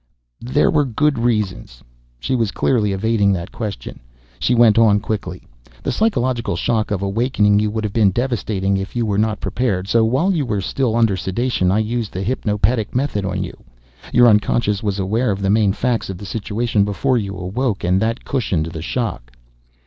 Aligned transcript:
"There 0.43 0.71
were 0.71 0.83
good 0.83 1.19
reasons." 1.19 1.83
She 2.19 2.35
was, 2.35 2.49
clearly, 2.49 2.91
evading 2.91 3.33
that 3.33 3.51
question. 3.51 3.99
She 4.39 4.55
went 4.55 4.79
on 4.79 4.99
quickly. 4.99 5.43
"The 5.83 5.91
psychological 5.91 6.55
shock 6.55 6.89
of 6.89 7.03
awakening 7.03 7.71
would 7.71 7.83
have 7.83 7.93
been 7.93 8.09
devastating, 8.09 8.77
if 8.77 8.95
you 8.95 9.05
were 9.05 9.19
not 9.19 9.39
prepared. 9.39 9.87
So, 9.87 10.03
while 10.03 10.33
you 10.33 10.43
were 10.43 10.59
still 10.59 10.95
under 10.95 11.15
sedation, 11.15 11.69
I 11.69 11.77
used 11.77 12.13
the 12.13 12.23
hypnopedic 12.23 12.95
method 12.95 13.25
on 13.25 13.43
you. 13.43 13.55
Your 14.11 14.27
unconscious 14.27 14.81
was 14.81 14.97
aware 14.97 15.29
of 15.29 15.43
the 15.43 15.51
main 15.51 15.71
facts 15.71 16.09
of 16.09 16.17
the 16.17 16.25
situation 16.25 16.83
before 16.83 17.19
you 17.19 17.37
awoke, 17.37 17.83
and 17.83 18.01
that 18.01 18.25
cushioned 18.25 18.65
the 18.65 18.81
shock." 18.81 19.31